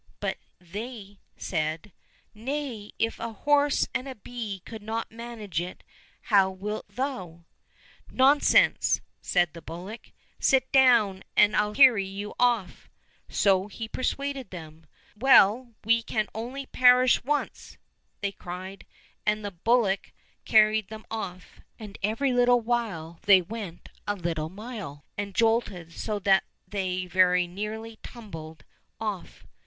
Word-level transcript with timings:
—But 0.19 0.39
they 0.57 1.19
said," 1.37 1.91
Nay, 2.33 2.91
if 2.97 3.19
a 3.19 3.33
horse 3.33 3.87
and 3.93 4.07
a 4.07 4.15
bee 4.15 4.63
could 4.65 4.81
not 4.81 5.11
manage 5.11 5.61
it, 5.61 5.83
how 6.21 6.49
wilt 6.49 6.87
thou?"—" 6.95 7.43
Nonsense!" 8.09 9.01
said 9.21 9.53
the 9.53 9.61
bullock." 9.61 10.11
Sit 10.39 10.71
down, 10.71 11.21
and 11.37 11.55
I'll 11.55 11.75
carry 11.75 12.03
you 12.07 12.33
off!" 12.39 12.89
So 13.29 13.67
he 13.67 13.87
persuaded 13.87 14.49
them. 14.49 14.87
—"Well, 15.21 15.75
we 15.85 16.01
can 16.01 16.27
only 16.33 16.65
perish 16.65 17.23
once!" 17.23 17.77
they 18.21 18.31
cried; 18.31 18.87
and 19.23 19.45
the 19.45 19.51
bullock 19.51 20.13
carried 20.45 20.87
them 20.89 21.05
off. 21.11 21.59
And 21.77 21.99
every 22.01 22.33
little 22.33 22.61
while 22.61 23.19
they 23.27 23.43
went 23.43 23.87
a 24.07 24.15
little 24.15 24.49
mile, 24.49 25.05
and 25.15 25.35
jolted 25.35 25.91
so 25.93 26.17
that 26.17 26.43
they 26.67 27.05
very 27.05 27.45
nearly 27.45 27.99
tumbled 28.01 28.63
off. 28.99 29.45